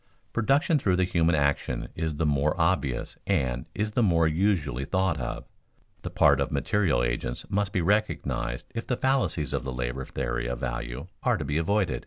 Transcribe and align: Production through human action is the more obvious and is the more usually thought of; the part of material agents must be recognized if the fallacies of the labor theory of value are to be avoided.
Production 0.33 0.79
through 0.79 0.97
human 0.97 1.35
action 1.35 1.89
is 1.93 2.15
the 2.15 2.25
more 2.25 2.59
obvious 2.59 3.17
and 3.27 3.67
is 3.75 3.91
the 3.91 4.01
more 4.01 4.27
usually 4.27 4.83
thought 4.83 5.19
of; 5.19 5.45
the 6.01 6.09
part 6.09 6.41
of 6.41 6.49
material 6.49 7.03
agents 7.03 7.45
must 7.51 7.71
be 7.71 7.81
recognized 7.81 8.65
if 8.73 8.87
the 8.87 8.97
fallacies 8.97 9.53
of 9.53 9.63
the 9.63 9.71
labor 9.71 10.03
theory 10.05 10.47
of 10.47 10.59
value 10.59 11.05
are 11.21 11.37
to 11.37 11.45
be 11.45 11.57
avoided. 11.59 11.99